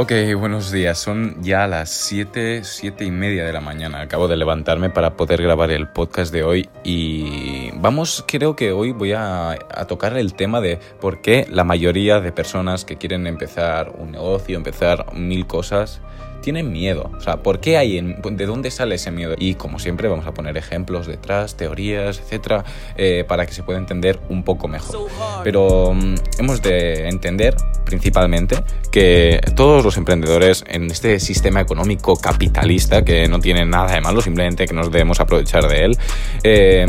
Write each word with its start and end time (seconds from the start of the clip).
Ok, 0.00 0.12
buenos 0.38 0.70
días. 0.70 0.96
Son 0.96 1.42
ya 1.42 1.66
las 1.66 1.90
7, 1.90 2.62
7 2.62 3.04
y 3.04 3.10
media 3.10 3.44
de 3.44 3.52
la 3.52 3.60
mañana. 3.60 4.00
Acabo 4.00 4.28
de 4.28 4.36
levantarme 4.36 4.90
para 4.90 5.16
poder 5.16 5.42
grabar 5.42 5.72
el 5.72 5.88
podcast 5.88 6.32
de 6.32 6.44
hoy 6.44 6.68
y 6.84 7.72
vamos, 7.72 8.24
creo 8.28 8.54
que 8.54 8.70
hoy 8.70 8.92
voy 8.92 9.14
a, 9.14 9.58
tocar 9.88 10.16
el 10.16 10.34
tema 10.34 10.60
de 10.60 10.78
por 11.00 11.20
qué 11.20 11.48
la 11.50 11.64
mayoría 11.64 12.20
de 12.20 12.30
personas 12.30 12.84
que 12.84 12.96
quieren 12.96 13.26
empezar 13.26 13.90
un 13.98 14.12
negocio, 14.12 14.56
empezar 14.56 15.12
mil 15.14 15.48
cosas, 15.48 16.00
tienen 16.42 16.72
miedo. 16.72 17.10
O 17.16 17.20
sea, 17.20 17.38
¿por 17.42 17.60
qué 17.60 17.76
hay? 17.76 18.00
¿De 18.00 18.46
dónde 18.46 18.70
sale 18.70 18.96
ese 18.96 19.10
miedo? 19.10 19.34
Y 19.38 19.54
como 19.54 19.78
siempre 19.78 20.08
vamos 20.08 20.26
a 20.26 20.34
poner 20.34 20.56
ejemplos 20.56 21.06
detrás, 21.06 21.56
teorías, 21.56 22.18
etcétera, 22.18 22.64
eh, 22.96 23.24
para 23.26 23.46
que 23.46 23.52
se 23.52 23.62
pueda 23.62 23.78
entender 23.78 24.18
un 24.28 24.42
poco 24.42 24.68
mejor. 24.68 25.08
Pero 25.44 25.88
um, 25.88 26.14
hemos 26.38 26.62
de 26.62 27.08
entender 27.08 27.56
principalmente 27.84 28.62
que 28.90 29.40
todos 29.56 29.84
los 29.84 29.96
emprendedores 29.96 30.64
en 30.66 30.90
este 30.90 31.20
sistema 31.20 31.60
económico 31.60 32.16
capitalista, 32.16 33.04
que 33.04 33.28
no 33.28 33.40
tiene 33.40 33.64
nada 33.64 33.92
de 33.94 34.00
malo, 34.00 34.20
simplemente 34.20 34.66
que 34.66 34.74
nos 34.74 34.90
debemos 34.90 35.20
aprovechar 35.20 35.68
de 35.68 35.84
él, 35.84 35.98
eh, 36.42 36.86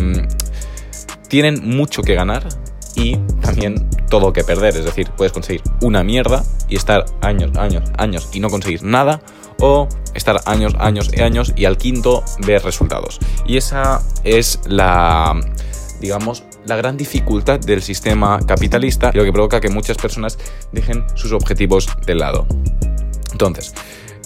tienen 1.28 1.68
mucho 1.68 2.02
que 2.02 2.16
ganar 2.16 2.48
y 2.96 3.16
también 3.42 3.88
todo 4.10 4.34
que 4.34 4.44
perder. 4.44 4.76
Es 4.76 4.86
decir, 4.86 5.10
puedes 5.16 5.32
conseguir 5.32 5.62
una 5.82 6.04
mierda 6.04 6.44
y 6.68 6.76
estar 6.76 7.06
años, 7.22 7.56
años, 7.58 7.90
años 7.98 8.30
y 8.34 8.40
no 8.40 8.50
conseguir 8.50 8.84
nada 8.84 9.22
o 9.60 9.88
estar 10.14 10.40
años, 10.46 10.76
años 10.80 11.10
y 11.14 11.22
años 11.22 11.54
y 11.56 11.66
al 11.66 11.78
quinto 11.78 12.24
ver 12.46 12.64
resultados. 12.64 13.20
Y 13.46 13.58
esa 13.58 14.02
es 14.24 14.60
la, 14.66 15.40
digamos, 16.00 16.44
la 16.66 16.76
gran 16.76 16.98
dificultad 16.98 17.60
del 17.60 17.82
sistema 17.82 18.40
capitalista 18.46 19.12
y 19.14 19.18
lo 19.18 19.24
que 19.24 19.32
provoca 19.32 19.60
que 19.60 19.70
muchas 19.70 19.98
personas 19.98 20.38
dejen 20.72 21.06
sus 21.16 21.32
objetivos 21.32 21.88
de 22.06 22.16
lado. 22.16 22.48
Entonces, 23.32 23.74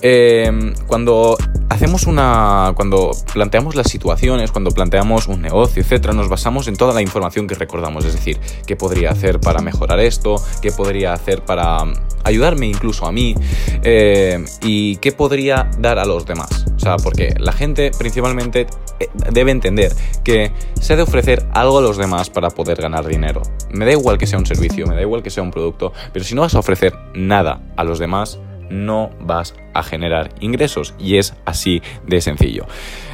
eh, 0.06 0.52
cuando 0.86 1.38
hacemos 1.70 2.08
una. 2.08 2.74
Cuando 2.76 3.12
planteamos 3.34 3.76
las 3.76 3.88
situaciones, 3.88 4.52
cuando 4.52 4.72
planteamos 4.72 5.28
un 5.28 5.42
negocio, 5.42 5.82
etcétera, 5.82 6.14
nos 6.14 6.28
basamos 6.28 6.68
en 6.68 6.76
toda 6.76 6.94
la 6.94 7.02
información 7.02 7.48
que 7.48 7.56
recordamos. 7.56 8.04
Es 8.04 8.14
decir, 8.14 8.38
qué 8.68 8.76
podría 8.76 9.12
hacer 9.12 9.40
para 9.40 9.62
mejorar 9.62 10.00
esto, 10.02 10.36
qué 10.62 10.72
podría 10.72 11.14
hacer 11.14 11.44
para 11.44 11.86
ayudarme 12.26 12.68
incluso 12.68 13.06
a 13.06 13.12
mí 13.12 13.36
eh, 13.84 14.44
y 14.62 14.98
qué 14.98 15.14
podría 15.14 15.70
dar 15.80 16.00
a 16.00 16.06
los 16.06 16.26
demás. 16.26 16.66
O 16.76 16.80
sea, 16.80 16.98
porque 16.98 17.34
la 17.40 17.54
gente 17.54 17.92
principalmente 17.98 18.68
eh, 19.00 19.08
debe 19.32 19.52
entender 19.52 19.94
que 20.26 20.52
se 20.82 20.94
ha 20.94 20.96
de 20.98 21.04
ofrecer 21.04 21.46
algo 21.54 21.80
a 21.80 21.82
los 21.82 21.96
demás 21.96 22.30
para 22.30 22.50
poder 22.50 22.82
ganar 22.82 23.06
dinero. 23.08 23.42
Me 23.72 23.86
da 23.86 23.92
igual 23.94 24.18
que 24.18 24.28
sea 24.28 24.38
un 24.38 24.46
servicio, 24.46 24.86
me 24.86 24.96
da 24.96 25.02
igual 25.02 25.24
que 25.24 25.30
sea 25.30 25.44
un 25.44 25.52
producto, 25.52 25.94
pero 26.12 26.26
si 26.26 26.36
no 26.36 26.42
vas 26.42 26.56
a 26.56 26.60
ofrecer 26.60 26.94
nada 27.14 27.62
a 27.78 27.86
los 27.86 28.00
demás, 28.00 28.40
no 28.70 29.12
vas 29.20 29.56
a 29.74 29.84
generar 29.84 30.30
ingresos 30.40 30.94
y 31.00 31.18
es 31.18 31.36
así 31.46 31.82
de 32.06 32.22
sencillo. 32.22 32.66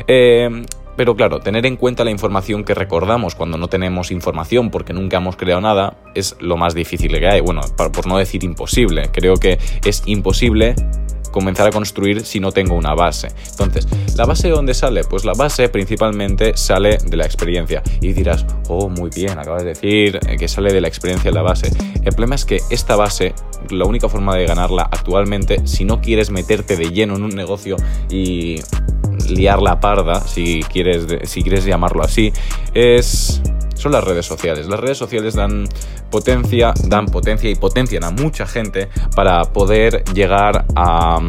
Eh, 0.08 0.64
pero 1.00 1.16
claro, 1.16 1.39
tener 1.39 1.66
en 1.66 1.78
cuenta 1.78 2.03
la 2.03 2.11
información 2.11 2.66
que 2.66 2.73
recordamos 2.73 3.33
cuando 3.33 3.58
no 3.58 3.69
tenemos 3.69 4.11
información 4.11 4.69
porque 4.69 4.91
nunca 4.91 5.16
hemos 5.16 5.38
creado 5.38 5.61
nada 5.61 5.95
es 6.14 6.36
lo 6.41 6.58
más 6.58 6.75
difícil 6.75 7.17
que 7.17 7.25
hay. 7.25 7.39
Bueno, 7.39 7.61
por 7.78 8.06
no 8.06 8.17
decir 8.17 8.44
imposible. 8.44 9.09
Creo 9.14 9.36
que 9.36 9.59
es 9.86 10.03
imposible 10.08 10.75
comenzar 11.31 11.67
a 11.67 11.72
construir 11.72 12.25
si 12.25 12.39
no 12.39 12.52
tengo 12.52 12.75
una 12.75 12.94
base. 12.94 13.27
Entonces, 13.49 13.88
¿la 14.16 14.25
base 14.25 14.47
de 14.47 14.53
dónde 14.53 14.73
sale? 14.73 15.03
Pues 15.03 15.25
la 15.25 15.33
base 15.33 15.69
principalmente 15.69 16.55
sale 16.55 16.97
de 16.97 17.17
la 17.17 17.25
experiencia. 17.25 17.81
Y 18.02 18.13
dirás, 18.13 18.45
oh, 18.67 18.89
muy 18.89 19.09
bien, 19.09 19.38
acabas 19.38 19.63
de 19.63 19.69
decir 19.69 20.19
que 20.19 20.47
sale 20.47 20.73
de 20.73 20.81
la 20.81 20.88
experiencia 20.88 21.31
la 21.31 21.41
base. 21.41 21.72
El 22.03 22.13
problema 22.13 22.35
es 22.35 22.45
que 22.45 22.59
esta 22.69 22.95
base, 22.95 23.33
la 23.69 23.85
única 23.85 24.09
forma 24.09 24.35
de 24.35 24.45
ganarla 24.45 24.83
actualmente, 24.83 25.67
si 25.67 25.85
no 25.85 26.02
quieres 26.02 26.30
meterte 26.31 26.75
de 26.75 26.91
lleno 26.91 27.16
en 27.16 27.23
un 27.23 27.35
negocio 27.35 27.75
y 28.09 28.61
liar 29.30 29.61
la 29.61 29.80
parda, 29.80 30.22
si 30.22 30.63
quieres, 30.63 31.05
si 31.23 31.44
quieres 31.44 31.66
llamarlo 31.66 32.03
así, 32.03 32.33
es 32.73 33.41
son 33.79 33.94
las 33.94 34.03
redes 34.03 34.25
sociales. 34.25 34.67
Las 34.67 34.79
redes 34.79 34.97
sociales 34.97 35.35
dan 35.35 35.67
potencia, 36.12 36.73
dan 36.88 37.06
potencia 37.06 37.50
y 37.50 37.56
potencian 37.56 38.03
a 38.03 38.12
mucha 38.12 38.45
gente 38.45 38.90
para 39.16 39.44
poder 39.44 40.03
llegar 40.13 40.66
a, 40.75 41.19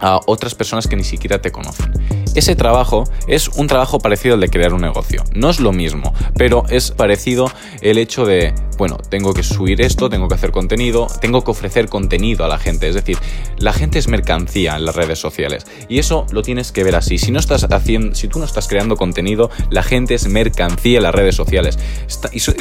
a 0.00 0.20
otras 0.26 0.54
personas 0.54 0.86
que 0.86 0.96
ni 0.96 1.04
siquiera 1.04 1.40
te 1.40 1.50
conocen. 1.50 2.23
Ese 2.34 2.56
trabajo 2.56 3.04
es 3.28 3.48
un 3.48 3.68
trabajo 3.68 4.00
parecido 4.00 4.34
al 4.34 4.40
de 4.40 4.48
crear 4.48 4.74
un 4.74 4.80
negocio. 4.80 5.22
No 5.34 5.50
es 5.50 5.60
lo 5.60 5.72
mismo, 5.72 6.12
pero 6.36 6.64
es 6.68 6.90
parecido 6.90 7.50
el 7.80 7.96
hecho 7.96 8.26
de, 8.26 8.52
bueno, 8.76 8.96
tengo 9.08 9.32
que 9.34 9.44
subir 9.44 9.80
esto, 9.80 10.10
tengo 10.10 10.26
que 10.26 10.34
hacer 10.34 10.50
contenido, 10.50 11.06
tengo 11.20 11.44
que 11.44 11.52
ofrecer 11.52 11.88
contenido 11.88 12.44
a 12.44 12.48
la 12.48 12.58
gente. 12.58 12.88
Es 12.88 12.96
decir, 12.96 13.18
la 13.58 13.72
gente 13.72 14.00
es 14.00 14.08
mercancía 14.08 14.74
en 14.74 14.84
las 14.84 14.96
redes 14.96 15.20
sociales. 15.20 15.64
Y 15.88 16.00
eso 16.00 16.26
lo 16.32 16.42
tienes 16.42 16.72
que 16.72 16.82
ver 16.82 16.96
así. 16.96 17.18
Si 17.18 17.30
no 17.30 17.38
estás 17.38 17.64
haciendo, 17.70 18.16
si 18.16 18.26
tú 18.26 18.40
no 18.40 18.44
estás 18.44 18.66
creando 18.66 18.96
contenido, 18.96 19.50
la 19.70 19.84
gente 19.84 20.14
es 20.14 20.26
mercancía 20.26 20.96
en 20.96 21.04
las 21.04 21.14
redes 21.14 21.36
sociales. 21.36 21.78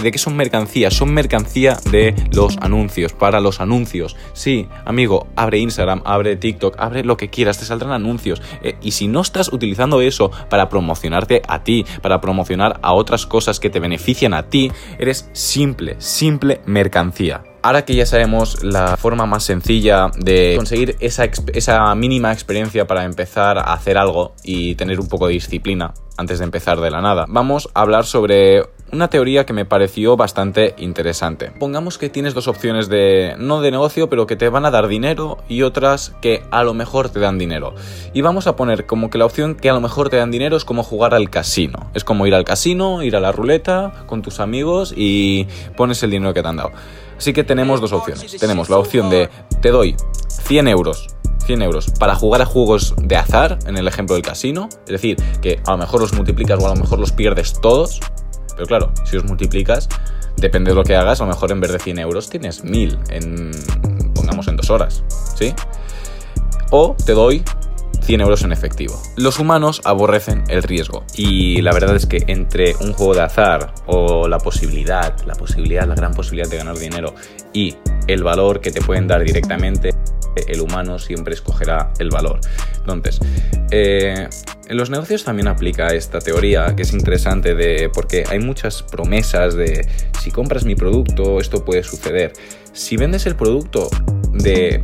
¿De 0.04 0.12
qué 0.12 0.20
son 0.20 0.36
mercancías? 0.36 0.94
Son 0.94 1.12
mercancía 1.12 1.80
de 1.90 2.14
los 2.32 2.58
anuncios, 2.58 3.14
para 3.14 3.42
los 3.42 3.60
anuncios. 3.60 4.16
Sí, 4.34 4.68
amigo, 4.86 5.28
abre 5.36 5.58
Instagram, 5.58 6.04
abre 6.06 6.36
TikTok, 6.36 6.76
abre 6.78 7.04
lo 7.04 7.18
que 7.18 7.30
quieras, 7.30 7.58
te 7.58 7.66
saldrán 7.66 7.92
anuncios. 7.92 8.40
Eh, 8.62 8.76
y 8.84 8.92
si 8.92 9.08
no 9.08 9.22
estás 9.22 9.52
utilizando 9.52 9.63
eso 10.02 10.32
para 10.50 10.70
promocionarte 10.70 11.42
a 11.48 11.64
ti, 11.64 11.86
para 12.02 12.22
promocionar 12.22 12.80
a 12.82 12.94
otras 12.94 13.26
cosas 13.26 13.60
que 13.60 13.70
te 13.70 13.80
benefician 13.80 14.34
a 14.34 14.50
ti, 14.50 14.72
eres 15.00 15.30
simple, 15.34 15.96
simple 16.00 16.62
mercancía. 16.66 17.44
Ahora 17.62 17.86
que 17.86 17.96
ya 17.96 18.06
sabemos 18.06 18.62
la 18.62 18.98
forma 18.98 19.26
más 19.26 19.44
sencilla 19.46 20.12
de 20.18 20.56
conseguir 20.58 20.98
esa, 21.00 21.24
esa, 21.54 21.96
mínima 21.96 22.34
experiencia 22.34 22.86
para 22.86 23.06
empezar 23.06 23.58
a 23.58 23.74
hacer 23.74 23.98
algo 23.98 24.34
y 24.44 24.76
tener 24.76 25.00
un 25.00 25.08
poco 25.08 25.28
de 25.28 25.34
disciplina 25.34 25.94
antes 26.18 26.40
de 26.40 26.46
empezar 26.46 26.82
de 26.82 26.92
la 26.92 27.02
nada, 27.02 27.26
vamos 27.30 27.70
a 27.74 27.82
hablar 27.82 28.06
sobre 28.06 28.64
una 28.94 29.10
teoría 29.10 29.46
que 29.46 29.54
me 29.54 29.66
pareció 29.66 30.16
bastante 30.16 30.76
interesante. 30.78 31.52
Pongamos 31.60 31.98
que 31.98 32.10
tienes 32.10 32.34
dos 32.34 32.48
opciones 32.48 32.90
de, 32.90 33.36
no 33.40 33.62
de 33.62 33.72
negocio, 33.72 34.10
pero 34.10 34.28
que 34.28 34.36
te 34.36 34.50
van 34.50 34.66
a 34.66 34.72
dar 34.72 34.88
dinero 34.88 35.40
y 35.50 35.64
otras 35.64 36.14
que 36.22 36.44
a 36.52 36.64
lo 36.64 36.74
mejor 36.74 37.10
te 37.10 37.20
dan 37.20 37.38
dinero. 37.38 37.74
Y 38.14 38.22
vamos 38.22 38.48
a 38.48 38.56
poner 38.56 38.86
como 38.86 39.10
que 39.10 39.18
la 39.18 39.26
opción 39.26 39.56
que 39.56 39.70
a 39.70 39.74
lo 39.74 39.82
mejor 39.82 40.10
te 40.10 40.18
dan 40.18 40.32
dinero 40.32 40.56
es 40.56 40.64
como 40.64 40.84
jugar 40.84 41.14
al 41.14 41.30
casino. 41.30 41.90
Es 41.94 42.04
como 42.04 42.28
ir 42.28 42.36
al 42.36 42.46
casino, 42.46 43.02
ir 43.02 43.16
a 43.16 43.20
la 43.20 43.32
ruleta 43.32 44.06
con 44.06 44.22
tus 44.22 44.40
amigos 44.40 44.94
y 44.96 45.48
pones 45.76 46.04
el 46.04 46.12
dinero 46.12 46.34
que 46.34 46.44
te 46.44 46.48
han 46.48 46.58
dado. 46.58 46.72
Así 47.18 47.34
que 47.34 47.44
tenemos 47.44 47.82
dos 47.82 47.94
opciones. 47.94 48.38
Tenemos 48.38 48.70
la 48.70 48.78
opción 48.78 49.10
de 49.10 49.30
te 49.62 49.70
doy 49.70 49.96
100 50.28 50.68
euros 50.68 51.08
100 51.46 51.62
euros 51.62 51.92
para 52.00 52.16
jugar 52.16 52.42
a 52.42 52.46
juegos 52.46 52.96
de 52.98 53.18
azar, 53.18 53.60
en 53.66 53.78
el 53.78 53.86
ejemplo 53.88 54.16
del 54.16 54.24
casino, 54.24 54.70
es 54.86 54.92
decir, 54.92 55.18
que 55.42 55.60
a 55.66 55.72
lo 55.72 55.78
mejor 55.78 56.00
los 56.00 56.14
multiplicas 56.14 56.58
o 56.62 56.66
a 56.68 56.70
lo 56.70 56.80
mejor 56.80 57.00
los 57.00 57.12
pierdes 57.12 57.60
todos, 57.60 58.00
pero 58.56 58.68
claro, 58.68 58.92
si 59.06 59.18
os 59.18 59.24
multiplicas, 59.24 59.90
depende 60.38 60.72
de 60.72 60.76
lo 60.76 60.84
que 60.84 60.96
hagas, 60.96 61.22
a 61.22 61.26
lo 61.26 61.30
mejor 61.30 61.52
en 61.52 61.62
vez 61.62 61.72
de 61.72 61.80
100 61.80 62.00
euros 62.00 62.30
tienes 62.30 62.64
1000 62.64 63.00
en, 63.10 63.52
pongamos, 64.14 64.48
en 64.48 64.58
dos 64.58 64.70
horas, 64.70 65.04
¿sí? 65.36 65.54
O 66.72 66.96
te 67.06 67.14
doy 67.14 67.44
100 68.04 68.22
euros 68.22 68.44
en 68.44 68.52
efectivo. 68.52 69.02
Los 69.16 69.40
humanos 69.40 69.82
aborrecen 69.86 70.44
el 70.50 70.64
riesgo 70.64 71.06
y 71.16 71.62
la 71.62 71.72
verdad 71.72 71.96
es 71.96 72.06
que 72.06 72.24
entre 72.28 72.76
un 72.82 72.94
juego 72.94 73.14
de 73.14 73.22
azar 73.22 73.74
o 73.86 74.28
la 74.28 74.40
posibilidad, 74.40 75.18
la 75.26 75.36
posibilidad, 75.36 75.88
la 75.88 75.96
gran 75.96 76.14
posibilidad 76.14 76.50
de 76.50 76.58
ganar 76.58 76.78
dinero 76.78 77.16
y 77.54 77.76
el 78.08 78.24
valor 78.24 78.60
que 78.60 78.72
te 78.72 78.82
pueden 78.82 79.08
dar 79.08 79.24
directamente, 79.24 79.92
el 80.36 80.62
humano 80.62 81.00
siempre 81.00 81.34
escogerá 81.34 81.92
el 82.00 82.10
valor. 82.10 82.40
Entonces, 82.78 83.20
eh, 83.72 84.28
en 84.68 84.78
los 84.78 84.90
negocios 84.90 85.24
también 85.24 85.48
aplica 85.48 85.88
esta 85.88 86.20
teoría 86.20 86.76
que 86.76 86.84
es 86.84 86.94
interesante 86.94 87.56
de 87.56 87.90
porque 87.94 88.24
hay 88.30 88.40
muchas 88.40 88.84
promesas 88.84 89.56
de 89.56 89.88
si 90.22 90.32
compras 90.32 90.66
mi 90.66 90.76
producto 90.76 91.40
esto 91.40 91.64
puede 91.66 91.84
suceder. 91.84 92.34
Si 92.74 92.98
vendes 92.98 93.26
el 93.26 93.36
producto 93.36 93.90
de 94.32 94.84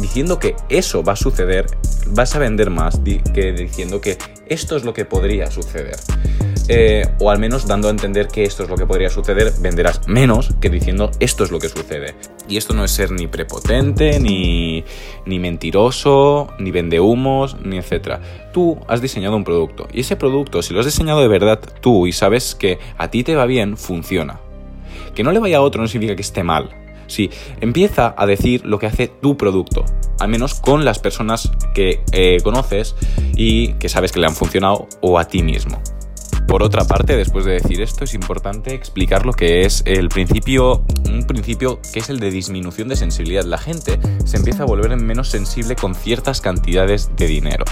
diciendo 0.00 0.38
que 0.38 0.56
eso 0.68 1.02
va 1.02 1.12
a 1.12 1.16
suceder, 1.16 1.66
vas 2.08 2.34
a 2.34 2.38
vender 2.38 2.70
más 2.70 3.00
que 3.32 3.52
diciendo 3.52 4.00
que 4.00 4.18
esto 4.46 4.76
es 4.76 4.84
lo 4.84 4.92
que 4.92 5.04
podría 5.04 5.50
suceder. 5.50 5.96
Eh, 6.66 7.06
o 7.18 7.30
al 7.30 7.38
menos 7.38 7.66
dando 7.66 7.88
a 7.88 7.90
entender 7.90 8.28
que 8.28 8.44
esto 8.44 8.62
es 8.62 8.70
lo 8.70 8.76
que 8.76 8.86
podría 8.86 9.10
suceder, 9.10 9.52
venderás 9.60 10.08
menos 10.08 10.54
que 10.60 10.70
diciendo 10.70 11.10
esto 11.20 11.44
es 11.44 11.50
lo 11.50 11.58
que 11.58 11.68
sucede. 11.68 12.14
Y 12.48 12.56
esto 12.56 12.72
no 12.72 12.84
es 12.84 12.90
ser 12.90 13.10
ni 13.10 13.26
prepotente, 13.26 14.18
ni, 14.18 14.84
ni 15.26 15.38
mentiroso, 15.38 16.48
ni 16.58 16.70
vende 16.70 17.00
humos, 17.00 17.56
ni 17.62 17.76
etcétera. 17.76 18.20
Tú 18.52 18.78
has 18.88 19.02
diseñado 19.02 19.36
un 19.36 19.44
producto 19.44 19.88
y 19.92 20.00
ese 20.00 20.16
producto, 20.16 20.62
si 20.62 20.72
lo 20.72 20.80
has 20.80 20.86
diseñado 20.86 21.20
de 21.20 21.28
verdad 21.28 21.60
tú 21.80 22.06
y 22.06 22.12
sabes 22.12 22.54
que 22.54 22.78
a 22.96 23.10
ti 23.10 23.24
te 23.24 23.36
va 23.36 23.44
bien, 23.44 23.76
funciona. 23.76 24.40
Que 25.14 25.22
no 25.22 25.32
le 25.32 25.40
vaya 25.40 25.58
a 25.58 25.62
otro 25.62 25.82
no 25.82 25.88
significa 25.88 26.16
que 26.16 26.22
esté 26.22 26.42
mal. 26.42 26.70
Sí, 27.06 27.30
empieza 27.60 28.14
a 28.16 28.24
decir 28.24 28.64
lo 28.64 28.78
que 28.78 28.86
hace 28.86 29.08
tu 29.08 29.36
producto, 29.36 29.84
al 30.18 30.28
menos 30.28 30.54
con 30.54 30.86
las 30.86 30.98
personas 30.98 31.50
que 31.74 32.00
eh, 32.12 32.38
conoces 32.42 32.96
y 33.36 33.74
que 33.74 33.90
sabes 33.90 34.10
que 34.10 34.20
le 34.20 34.26
han 34.26 34.34
funcionado 34.34 34.88
o 35.02 35.18
a 35.18 35.26
ti 35.26 35.42
mismo 35.42 35.82
por 36.54 36.62
otra 36.62 36.84
parte, 36.84 37.16
después 37.16 37.44
de 37.44 37.54
decir 37.54 37.82
esto, 37.82 38.04
es 38.04 38.14
importante 38.14 38.74
explicar 38.74 39.26
lo 39.26 39.32
que 39.32 39.62
es 39.62 39.82
el 39.86 40.08
principio, 40.08 40.84
un 41.04 41.26
principio 41.26 41.80
que 41.92 41.98
es 41.98 42.10
el 42.10 42.20
de 42.20 42.30
disminución 42.30 42.86
de 42.86 42.94
sensibilidad. 42.94 43.42
La 43.42 43.58
gente 43.58 43.98
se 44.24 44.36
empieza 44.36 44.62
a 44.62 44.66
volver 44.66 44.96
menos 44.96 45.30
sensible 45.30 45.74
con 45.74 45.96
ciertas 45.96 46.40
cantidades 46.40 47.10
de 47.16 47.26
dinero. 47.26 47.64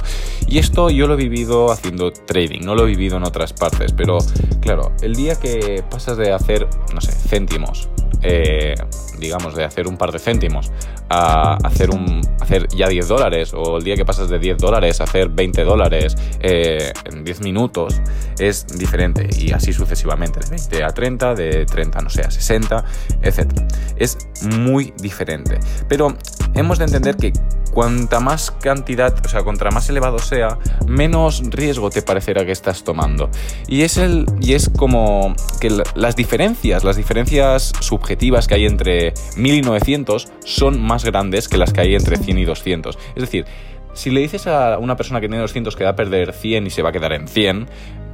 Y 0.49 0.59
esto 0.59 0.91
yo 0.91 1.07
lo 1.07 1.15
he 1.15 1.17
vivido 1.17 1.71
haciendo 1.71 2.11
trading, 2.11 2.63
no 2.65 2.75
lo 2.75 2.83
he 2.83 2.87
vivido 2.89 3.19
en 3.19 3.23
otras 3.23 3.53
partes, 3.53 3.93
pero 3.93 4.19
claro, 4.61 4.91
el 5.01 5.15
día 5.15 5.39
que 5.39 5.85
pasas 5.89 6.17
de 6.17 6.33
hacer, 6.33 6.67
no 6.93 7.01
sé, 7.01 7.13
céntimos, 7.13 7.89
eh, 8.23 8.75
digamos, 9.23 9.55
de 9.55 9.65
hacer 9.65 9.89
un 9.89 9.97
par 9.97 10.13
de 10.13 10.19
céntimos 10.19 10.71
a 11.09 11.55
hacer, 11.65 11.91
un, 11.91 12.21
hacer 12.41 12.69
ya 12.69 12.89
10 12.89 13.09
dólares, 13.09 13.55
o 13.55 13.79
el 13.79 13.85
día 13.85 13.97
que 13.97 14.05
pasas 14.05 14.29
de 14.29 14.39
10 14.39 14.59
dólares 14.59 15.01
a 15.01 15.05
hacer 15.05 15.29
20 15.29 15.65
dólares 15.65 16.17
eh, 16.41 16.93
en 17.05 17.25
10 17.25 17.41
minutos, 17.41 18.01
es 18.39 18.67
diferente. 18.79 19.29
Y 19.39 19.53
así 19.53 19.73
sucesivamente, 19.73 20.41
de 20.41 20.51
20 20.51 20.85
a 20.85 20.89
30, 20.89 21.35
de 21.35 21.67
30, 21.67 22.01
no 22.01 22.11
sé, 22.11 22.23
a 22.23 22.31
60, 22.31 22.85
etc. 23.23 23.49
Es 23.97 24.19
muy 24.43 24.93
diferente. 24.99 25.59
Pero 25.89 26.17
hemos 26.55 26.79
de 26.79 26.85
entender 26.85 27.17
que 27.17 27.33
cuanta 27.73 28.21
más 28.21 28.51
cantidad, 28.51 29.15
o 29.25 29.29
sea, 29.29 29.43
contra 29.43 29.71
más 29.71 29.89
elevado 29.89 30.19
sea, 30.19 30.59
menos 30.87 31.43
riesgo 31.51 31.91
te 31.91 32.03
parecerá 32.03 32.45
que 32.45 32.53
estás 32.53 32.85
tomando. 32.85 33.31
Y 33.67 33.83
es, 33.83 33.97
el, 33.97 34.27
y 34.41 34.53
es 34.53 34.69
como 34.69 35.35
que 35.61 35.71
las 35.95 36.15
diferencias, 36.15 36.85
las 36.85 36.97
diferencias 36.97 37.73
subjetivas 37.81 38.47
que 38.47 38.55
hay 38.55 38.67
entre 38.67 39.15
1000 39.37 39.55
y 39.55 39.63
900 39.63 40.29
son 40.45 40.81
más 40.83 41.05
grandes 41.05 41.49
que 41.49 41.57
las 41.57 41.73
que 41.73 41.81
hay 41.81 41.95
entre 41.95 42.19
100 42.19 42.39
y 42.39 42.45
200. 42.45 42.99
Es 43.17 43.23
decir, 43.23 43.47
si 43.95 44.11
le 44.11 44.21
dices 44.21 44.47
a 44.47 44.79
una 44.79 44.97
persona 44.97 45.21
que 45.21 45.29
tiene 45.29 45.41
200 45.41 45.77
que 45.77 45.85
va 45.85 45.91
a 45.91 45.97
perder 45.97 46.33
100 46.33 46.67
y 46.67 46.71
se 46.71 46.83
va 46.83 46.91
a 46.91 46.93
quedar 46.93 47.13
en 47.13 47.29
100, 47.29 47.67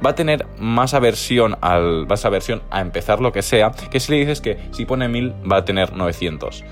va 0.05 0.11
a 0.11 0.15
tener 0.15 0.45
más 0.57 0.93
aversión, 0.93 1.57
al, 1.61 2.07
más 2.07 2.25
aversión 2.25 2.61
a 2.69 2.81
empezar 2.81 3.19
lo 3.19 3.31
que 3.31 3.41
sea 3.41 3.71
que 3.91 3.99
si 3.99 4.11
le 4.11 4.19
dices 4.19 4.41
que 4.41 4.57
si 4.71 4.85
pone 4.85 5.07
1000 5.07 5.33
va 5.51 5.57
a 5.57 5.65
tener 5.65 5.93
900. 5.93 6.63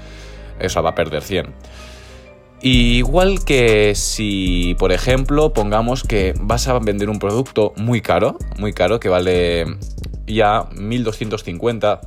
Eso 0.59 0.81
va 0.81 0.91
a 0.91 0.95
perder 0.95 1.21
100. 1.21 1.53
igual 2.61 3.45
que 3.45 3.93
si, 3.95 4.75
por 4.79 4.91
ejemplo, 4.91 5.53
pongamos 5.53 6.03
que 6.03 6.33
vas 6.39 6.67
a 6.67 6.79
vender 6.79 7.09
un 7.09 7.19
producto 7.19 7.73
muy 7.77 8.01
caro, 8.01 8.37
muy 8.57 8.73
caro, 8.73 8.99
que 8.99 9.09
vale 9.09 9.65
ya 10.25 10.67
1250, 10.75 12.01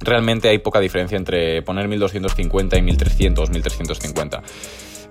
realmente 0.00 0.48
hay 0.48 0.58
poca 0.58 0.80
diferencia 0.80 1.16
entre 1.16 1.62
poner 1.62 1.88
1250 1.88 2.76
y 2.78 2.82
1300, 2.82 3.50
1350. 3.50 4.42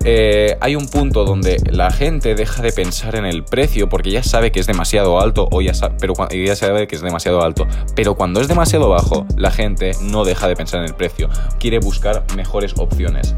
Eh, 0.06 0.58
hay 0.60 0.76
un 0.76 0.86
punto 0.86 1.24
donde 1.24 1.56
la 1.70 1.90
gente 1.90 2.34
deja 2.34 2.62
de 2.62 2.72
pensar 2.72 3.16
en 3.16 3.24
el 3.24 3.42
precio 3.42 3.88
porque 3.88 4.10
ya 4.10 4.22
sabe 4.22 4.52
que 4.52 4.60
es 4.60 4.66
demasiado 4.66 5.18
alto 5.18 5.48
o 5.50 5.62
ya 5.62 5.72
pero 5.98 6.14
ya 6.30 6.54
sabe 6.56 6.86
que 6.86 6.96
es 6.96 7.02
demasiado 7.02 7.42
alto. 7.42 7.66
Pero 7.96 8.14
cuando 8.14 8.40
es 8.40 8.48
demasiado 8.48 8.90
bajo, 8.90 9.26
la 9.36 9.50
gente 9.50 9.92
no 10.02 10.24
deja 10.24 10.46
de 10.46 10.56
pensar 10.56 10.80
en 10.80 10.86
el 10.86 10.94
precio, 10.94 11.30
quiere 11.58 11.78
buscar 11.78 12.24
mejores 12.36 12.74
opciones. 12.76 13.34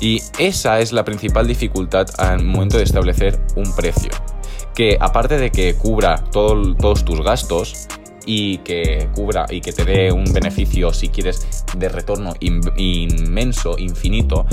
Y 0.00 0.22
esa 0.38 0.80
es 0.80 0.92
la 0.92 1.04
principal 1.04 1.46
dificultad 1.46 2.06
al 2.18 2.44
momento 2.44 2.76
de 2.76 2.84
establecer 2.84 3.38
un 3.56 3.74
precio. 3.74 4.10
Que 4.74 4.98
aparte 5.00 5.38
de 5.38 5.50
que 5.50 5.74
cubra 5.74 6.22
todos 6.32 7.04
tus 7.04 7.22
gastos, 7.22 7.88
y 8.26 8.58
que 8.58 9.08
cubra 9.14 9.46
y 9.48 9.60
que 9.60 9.72
te 9.72 9.84
dé 9.84 10.12
un 10.12 10.24
beneficio, 10.32 10.92
si 10.92 11.08
quieres, 11.08 11.64
de 11.76 11.88
retorno 11.88 12.34
inmenso, 12.40 13.78
infinito, 13.78 14.46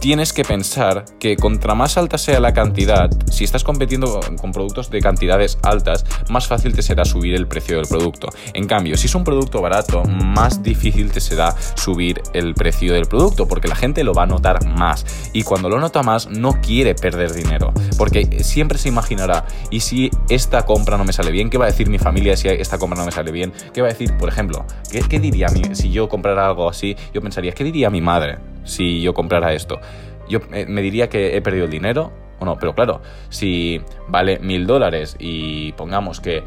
tienes 0.00 0.32
que 0.32 0.44
pensar 0.44 1.04
que 1.18 1.36
contra 1.36 1.74
más 1.74 1.96
alta 1.98 2.18
sea 2.18 2.40
la 2.40 2.52
cantidad, 2.52 3.10
si 3.30 3.44
estás 3.44 3.64
compitiendo 3.64 4.20
con 4.40 4.52
productos 4.52 4.90
de 4.90 5.00
cantidades 5.00 5.58
altas, 5.62 6.04
más 6.28 6.46
fácil 6.46 6.74
te 6.74 6.82
será 6.82 7.04
subir 7.04 7.34
el 7.34 7.48
precio 7.48 7.76
del 7.76 7.86
producto. 7.86 8.28
En 8.54 8.66
cambio, 8.66 8.96
si 8.96 9.06
es 9.06 9.14
un 9.14 9.24
producto 9.24 9.60
barato, 9.60 10.04
más 10.04 10.62
difícil 10.62 11.10
te 11.10 11.20
será 11.20 11.54
subir 11.74 12.22
el 12.32 12.54
precio 12.54 12.92
del 12.92 13.06
producto, 13.06 13.48
porque 13.48 13.68
la 13.68 13.76
gente 13.76 14.04
lo 14.04 14.12
va 14.12 14.22
a 14.24 14.26
notar 14.26 14.64
más. 14.66 15.04
Y 15.32 15.42
cuando 15.42 15.68
lo 15.68 15.78
nota 15.80 16.02
más, 16.02 16.28
no 16.28 16.60
quiere 16.60 16.94
perder 16.94 17.32
dinero, 17.32 17.72
porque 17.96 18.44
siempre 18.44 18.78
se 18.78 18.88
imaginará, 18.88 19.46
¿y 19.70 19.80
si 19.80 20.10
esta 20.28 20.64
compra 20.64 20.96
no 20.96 21.04
me 21.04 21.12
sale 21.12 21.30
bien? 21.30 21.50
¿Qué 21.50 21.58
va 21.58 21.66
a 21.66 21.70
decir 21.70 21.88
mi 21.88 21.98
familia 21.98 22.36
si 22.36 22.48
esta 22.48 22.78
compra 22.78 22.98
no 22.98 23.06
me 23.06 23.07
sale 23.10 23.32
bien? 23.32 23.52
¿Qué 23.72 23.82
va 23.82 23.88
a 23.88 23.90
decir, 23.90 24.16
por 24.16 24.28
ejemplo, 24.28 24.64
qué, 24.90 25.18
diría 25.18 25.48
mi, 25.48 25.74
si 25.74 25.90
yo 25.90 26.08
comprara 26.08 26.46
algo 26.46 26.68
así? 26.68 26.96
Yo 27.12 27.20
pensaría, 27.20 27.52
¿qué 27.52 27.64
diría 27.64 27.90
mi 27.90 28.00
madre? 28.00 28.38
si 28.68 29.00
yo 29.00 29.14
comprara 29.14 29.52
esto. 29.52 29.80
Yo 30.28 30.40
eh, 30.52 30.66
me 30.68 30.82
diría 30.82 31.08
que 31.08 31.36
he 31.36 31.42
perdido 31.42 31.64
el 31.64 31.70
dinero 31.70 32.12
o 32.38 32.44
no, 32.44 32.56
pero 32.58 32.74
claro, 32.74 33.00
si 33.30 33.80
vale 34.06 34.38
mil 34.38 34.66
dólares 34.66 35.16
y 35.18 35.72
pongamos 35.72 36.20
que 36.20 36.44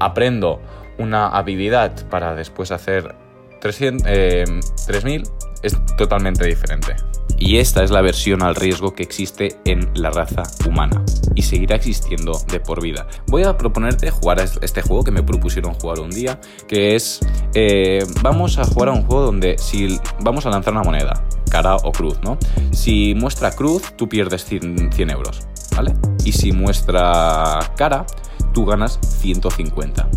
aprendo 0.00 0.60
una 0.98 1.28
habilidad 1.28 1.92
para 2.08 2.34
después 2.34 2.72
hacer 2.72 3.14
300, 3.60 4.06
eh, 4.10 4.44
3000, 4.86 5.22
es 5.62 5.76
totalmente 5.96 6.46
diferente. 6.46 6.96
Y 7.40 7.56
esta 7.56 7.82
es 7.82 7.90
la 7.90 8.02
versión 8.02 8.42
al 8.42 8.54
riesgo 8.54 8.94
que 8.94 9.02
existe 9.02 9.58
en 9.64 9.90
la 9.94 10.10
raza 10.10 10.42
humana 10.68 11.02
y 11.34 11.42
seguirá 11.42 11.74
existiendo 11.74 12.38
de 12.52 12.60
por 12.60 12.82
vida. 12.82 13.08
Voy 13.28 13.44
a 13.44 13.56
proponerte 13.56 14.10
jugar 14.10 14.40
a 14.40 14.44
este 14.44 14.82
juego 14.82 15.04
que 15.04 15.10
me 15.10 15.22
propusieron 15.22 15.72
jugar 15.72 16.00
un 16.00 16.10
día, 16.10 16.38
que 16.68 16.94
es, 16.94 17.20
eh, 17.54 18.04
vamos 18.22 18.58
a 18.58 18.64
jugar 18.64 18.90
a 18.90 18.92
un 18.92 19.04
juego 19.04 19.22
donde 19.22 19.56
si 19.56 19.98
vamos 20.20 20.44
a 20.44 20.50
lanzar 20.50 20.74
una 20.74 20.82
moneda, 20.82 21.24
cara 21.50 21.76
o 21.76 21.92
cruz, 21.92 22.20
¿no? 22.22 22.38
Si 22.72 23.14
muestra 23.14 23.50
cruz, 23.52 23.94
tú 23.96 24.06
pierdes 24.06 24.44
100, 24.44 24.92
100 24.92 25.10
euros, 25.10 25.40
¿vale? 25.74 25.94
Y 26.26 26.32
si 26.32 26.52
muestra 26.52 27.72
cara, 27.74 28.04
tú 28.52 28.66
ganas 28.66 28.98
150. 29.20 30.08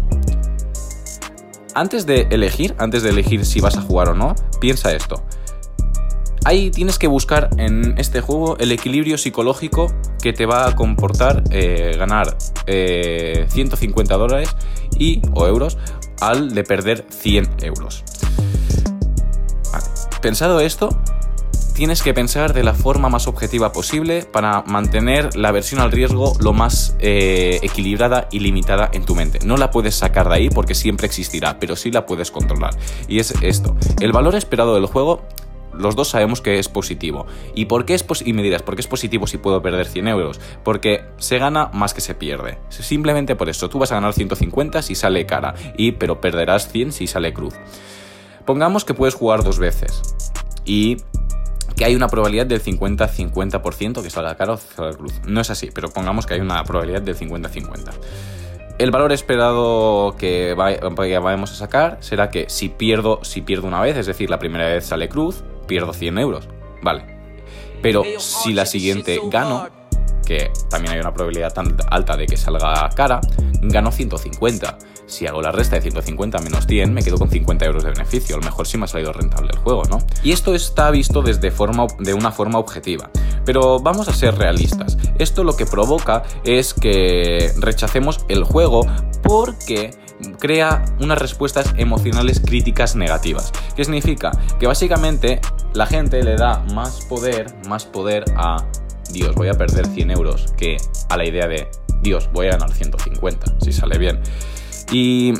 Antes 1.74 2.06
de 2.06 2.28
elegir, 2.30 2.76
antes 2.78 3.02
de 3.02 3.10
elegir 3.10 3.46
si 3.46 3.62
vas 3.62 3.78
a 3.78 3.82
jugar 3.82 4.10
o 4.10 4.14
no, 4.14 4.36
piensa 4.60 4.94
esto. 4.94 5.24
Ahí 6.46 6.72
tienes 6.72 7.00
que 7.00 7.08
buscar 7.08 7.50
en 7.58 7.98
este 7.98 8.20
juego 8.20 8.58
el 8.58 8.72
equilibrio 8.74 9.18
psicológico 9.18 9.94
que 10.22 10.34
te 10.34 10.46
va 10.46 10.68
a 10.68 10.76
comportar 10.76 11.44
eh, 11.52 11.96
ganar 11.98 12.36
150 12.66 14.14
eh, 14.14 14.18
dólares 14.18 14.56
y, 14.98 15.22
o 15.34 15.48
euros 15.48 15.78
al 16.20 16.54
de 16.54 16.64
perder 16.64 17.06
100 17.10 17.50
euros. 17.62 18.04
Pensado 20.22 20.60
esto, 20.60 20.90
tienes 21.74 22.02
que 22.02 22.14
pensar 22.14 22.54
de 22.54 22.64
la 22.64 22.74
forma 22.74 23.10
más 23.10 23.28
objetiva 23.28 23.72
posible 23.72 24.24
para 24.24 24.64
mantener 24.64 25.36
la 25.36 25.52
versión 25.52 25.82
al 25.82 25.92
riesgo 25.92 26.34
lo 26.40 26.54
más 26.54 26.96
eh, 27.00 27.60
equilibrada 27.62 28.28
y 28.32 28.40
limitada 28.40 28.90
en 28.94 29.06
tu 29.06 29.16
mente. 29.16 29.40
No 29.46 29.58
la 29.58 29.72
puedes 29.72 29.96
sacar 29.96 30.30
de 30.30 30.36
ahí 30.36 30.50
porque 30.50 30.76
siempre 30.76 31.08
existirá, 31.08 31.58
pero 31.60 31.76
sí 31.76 31.90
la 31.92 32.06
puedes 32.06 32.32
controlar. 32.32 32.76
Y 33.08 33.20
es 33.20 33.34
esto. 33.42 33.76
El 34.00 34.12
valor 34.12 34.36
esperado 34.36 34.76
del 34.76 34.86
juego 34.86 35.24
los 35.78 35.96
dos 35.96 36.10
sabemos 36.10 36.42
que 36.42 36.60
es 36.60 36.70
positivo. 36.70 37.26
¿Y 37.56 37.66
por 37.66 37.86
qué 37.86 37.94
es 37.94 38.06
y 38.26 38.34
me 38.34 38.44
dirás, 38.44 38.62
¿por 38.62 38.76
qué 38.76 38.82
es 38.82 38.88
positivo 38.88 39.28
si 39.28 39.38
puedo 39.38 39.62
perder 39.62 39.88
100 39.88 40.08
euros? 40.08 40.40
Porque 40.64 41.06
se 41.18 41.38
gana 41.38 41.70
más 41.74 41.94
que 41.94 42.02
se 42.02 42.16
pierde. 42.16 42.60
Simplemente 42.70 43.36
por 43.36 43.50
eso. 43.50 43.70
Tú 43.70 43.80
vas 43.80 43.92
a 43.92 43.96
ganar 43.96 44.14
150 44.14 44.82
si 44.82 44.96
sale 44.96 45.26
cara, 45.26 45.56
y, 45.78 45.94
pero 45.94 46.22
perderás 46.22 46.72
100 46.72 46.92
si 46.92 47.08
sale 47.08 47.34
cruz. 47.34 47.56
Pongamos 48.46 48.86
que 48.86 48.94
puedes 48.94 49.16
jugar 49.16 49.44
dos 49.44 49.60
veces. 49.60 50.02
Y 50.66 50.98
que 51.76 51.86
hay 51.86 51.96
una 51.96 52.08
probabilidad 52.08 52.46
del 52.46 52.62
50-50% 52.62 54.04
que 54.04 54.10
salga 54.10 54.36
cara 54.36 54.54
o 54.54 54.58
salga 54.58 54.96
cruz. 54.96 55.14
No 55.26 55.42
es 55.42 55.50
así, 55.50 55.70
pero 55.74 55.90
pongamos 55.90 56.26
que 56.26 56.36
hay 56.36 56.42
una 56.42 56.64
probabilidad 56.64 57.02
del 57.02 57.18
50-50. 57.18 57.92
El 58.80 58.92
valor 58.92 59.12
esperado 59.12 60.16
que, 60.18 60.56
vayamos 60.56 61.52
a 61.52 61.56
sacar 61.56 61.98
será 62.02 62.30
que 62.30 62.50
si 62.50 62.70
pierdo, 62.70 63.20
si 63.24 63.42
pierdo 63.42 63.68
una 63.68 63.82
vez, 63.82 63.98
es 63.98 64.08
decir, 64.08 64.30
la 64.30 64.40
primera 64.40 64.68
vez 64.68 64.88
sale 64.88 65.10
cruz, 65.10 65.44
pierdo 65.68 65.94
100 65.94 66.18
euros. 66.18 66.50
Vale. 66.82 67.06
Pero 67.82 68.04
si 68.18 68.54
la 68.54 68.66
siguiente 68.66 69.20
gano, 69.30 69.68
que 70.26 70.52
también 70.70 70.94
hay 70.94 71.00
una 71.00 71.14
probabilidad 71.14 71.54
tan 71.54 71.76
alta 71.90 72.16
de 72.16 72.26
que 72.26 72.38
salga 72.38 72.90
cara, 72.96 73.20
gano 73.62 73.92
150. 73.92 74.78
Si 75.06 75.28
hago 75.28 75.42
la 75.42 75.52
resta 75.52 75.76
de 75.76 75.82
150 75.82 76.40
menos 76.40 76.66
100, 76.66 76.94
me 76.94 77.04
quedo 77.04 77.18
con 77.18 77.30
50 77.30 77.66
euros 77.66 77.84
de 77.84 77.92
beneficio. 77.92 78.36
A 78.36 78.40
lo 78.40 78.46
mejor 78.46 78.66
sí 78.66 78.78
me 78.78 78.86
ha 78.86 78.88
salido 78.88 79.12
rentable 79.12 79.52
el 79.52 79.60
juego, 79.60 79.84
¿no? 79.90 80.00
Y 80.24 80.32
esto 80.32 80.56
está 80.56 80.90
visto 80.92 81.22
desde 81.22 81.52
forma, 81.52 81.88
de 82.00 82.14
una 82.14 82.32
forma 82.32 82.58
objetiva. 82.58 83.12
Pero 83.46 83.80
vamos 83.80 84.08
a 84.08 84.14
ser 84.14 84.36
realistas. 84.38 84.98
Esto 85.20 85.44
lo 85.44 85.58
que 85.58 85.66
provoca 85.66 86.24
es 86.46 86.74
que 86.74 87.52
rechacemos 87.58 88.26
el 88.30 88.46
juego 88.46 88.88
porque 89.24 89.92
crea 90.40 90.86
unas 91.00 91.18
respuestas 91.18 91.74
emocionales 91.78 92.40
críticas 92.40 92.96
negativas. 92.96 93.52
¿Qué 93.76 93.84
significa? 93.84 94.32
Que 94.60 94.68
básicamente 94.68 95.42
la 95.74 95.86
gente 95.86 96.24
le 96.24 96.36
da 96.36 96.60
más 96.74 97.06
poder, 97.06 97.54
más 97.68 97.86
poder 97.86 98.26
a 98.36 98.66
Dios, 99.12 99.36
voy 99.36 99.50
a 99.50 99.54
perder 99.54 99.88
100 99.88 100.12
euros, 100.12 100.54
que 100.58 100.78
a 101.10 101.18
la 101.18 101.26
idea 101.26 101.48
de 101.48 101.70
Dios, 102.02 102.30
voy 102.34 102.48
a 102.48 102.52
ganar 102.52 102.72
150, 102.72 103.60
si 103.62 103.72
sale 103.72 103.98
bien. 103.98 104.20
Y 104.92 105.34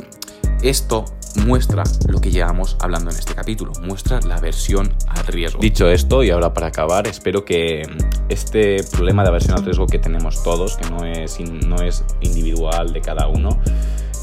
esto 0.62 1.04
muestra 1.44 1.82
lo 2.08 2.20
que 2.20 2.30
llevamos 2.30 2.76
hablando 2.80 3.10
en 3.10 3.18
este 3.18 3.34
capítulo, 3.34 3.72
muestra 3.82 4.20
la 4.20 4.40
versión 4.40 4.94
al 5.08 5.26
riesgo. 5.26 5.60
Dicho 5.60 5.88
esto, 5.88 6.22
y 6.22 6.30
ahora 6.30 6.54
para 6.54 6.68
acabar, 6.68 7.06
espero 7.06 7.44
que 7.44 7.82
este 8.28 8.82
problema 8.84 9.22
de 9.22 9.28
aversión 9.28 9.58
al 9.58 9.64
riesgo 9.64 9.86
que 9.86 9.98
tenemos 9.98 10.42
todos, 10.42 10.76
que 10.76 10.88
no 10.90 11.04
es, 11.04 11.38
no 11.40 11.76
es 11.82 12.04
individual 12.20 12.92
de 12.92 13.00
cada 13.00 13.28
uno, 13.28 13.60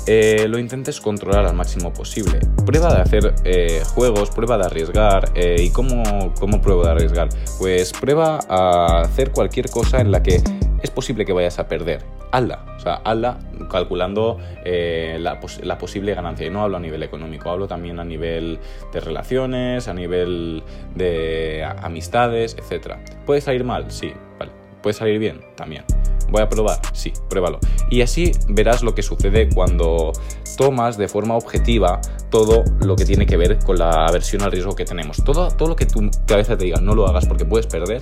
eh, 0.07 0.47
lo 0.47 0.57
intentes 0.57 0.99
controlar 0.99 1.45
al 1.45 1.55
máximo 1.55 1.93
posible. 1.93 2.39
Prueba 2.65 2.93
de 2.93 3.01
hacer 3.01 3.33
eh, 3.43 3.83
juegos, 3.93 4.31
prueba 4.31 4.57
de 4.57 4.65
arriesgar. 4.65 5.31
Eh, 5.35 5.57
¿Y 5.59 5.69
cómo, 5.69 6.33
cómo 6.39 6.61
prueba 6.61 6.85
de 6.85 6.91
arriesgar? 6.91 7.29
Pues 7.59 7.91
prueba 7.93 8.39
a 8.49 9.01
hacer 9.01 9.31
cualquier 9.31 9.69
cosa 9.69 10.01
en 10.01 10.11
la 10.11 10.23
que 10.23 10.41
es 10.81 10.89
posible 10.89 11.25
que 11.25 11.33
vayas 11.33 11.59
a 11.59 11.67
perder. 11.67 12.03
Hazla, 12.31 12.65
o 12.77 12.79
sea, 12.79 12.95
hazla 13.03 13.39
calculando 13.69 14.39
la, 14.65 15.39
la, 15.63 15.77
posible 15.77 16.15
ganancia. 16.15 16.47
Y 16.47 16.49
no 16.49 16.63
hablo 16.63 16.77
a 16.77 16.79
nivel 16.79 17.03
económico, 17.03 17.49
hablo 17.49 17.67
también 17.67 17.99
a 17.99 18.05
nivel 18.05 18.59
de 18.91 18.99
relaciones, 18.99 19.87
a 19.87 19.93
nivel 19.93 20.63
de 20.95 21.63
amistades, 21.81 22.55
etc. 22.57 22.95
¿Puede 23.25 23.41
salir 23.41 23.63
mal? 23.63 23.91
Sí, 23.91 24.13
vale. 24.39 24.51
¿Puede 24.81 24.93
salir 24.95 25.19
bien? 25.19 25.41
También. 25.55 25.83
¿Voy 26.31 26.41
a 26.41 26.49
probar? 26.49 26.79
Sí, 26.93 27.11
pruébalo. 27.29 27.59
Y 27.89 28.01
así 28.01 28.31
verás 28.47 28.81
lo 28.83 28.95
que 28.95 29.03
sucede 29.03 29.49
cuando 29.53 30.13
tomas 30.57 30.97
de 30.97 31.07
forma 31.07 31.35
objetiva 31.35 31.99
todo 32.29 32.63
lo 32.79 32.95
que 32.95 33.05
tiene 33.05 33.25
que 33.25 33.37
ver 33.37 33.59
con 33.59 33.77
la 33.77 34.05
aversión 34.05 34.41
al 34.41 34.51
riesgo 34.51 34.75
que 34.75 34.85
tenemos. 34.85 35.23
Todo, 35.23 35.49
todo 35.49 35.69
lo 35.69 35.75
que 35.75 35.85
tu 35.85 36.09
cabeza 36.25 36.57
te 36.57 36.65
diga, 36.65 36.79
no 36.79 36.95
lo 36.95 37.07
hagas 37.07 37.25
porque 37.25 37.45
puedes 37.45 37.67
perder. 37.67 38.01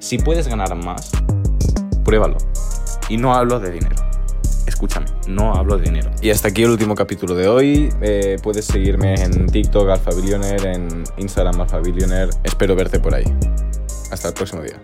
Si 0.00 0.18
puedes 0.18 0.48
ganar 0.48 0.74
más, 0.74 1.12
pruébalo. 2.04 2.36
Y 3.08 3.16
no 3.16 3.34
hablo 3.34 3.60
de 3.60 3.70
dinero. 3.70 3.96
Escúchame, 4.66 5.06
no 5.28 5.54
hablo 5.54 5.78
de 5.78 5.84
dinero. 5.84 6.10
Y 6.20 6.30
hasta 6.30 6.48
aquí 6.48 6.62
el 6.62 6.70
último 6.70 6.94
capítulo 6.94 7.34
de 7.34 7.48
hoy. 7.48 7.88
Eh, 8.02 8.36
puedes 8.42 8.64
seguirme 8.64 9.14
en 9.14 9.46
TikTok, 9.46 9.88
AlphaBillionaire, 9.88 10.72
en 10.72 11.04
Instagram, 11.16 11.60
AlphaBillionaire. 11.60 12.30
Espero 12.44 12.76
verte 12.76 13.00
por 13.00 13.14
ahí. 13.14 13.24
Hasta 14.10 14.28
el 14.28 14.34
próximo 14.34 14.62
día. 14.62 14.78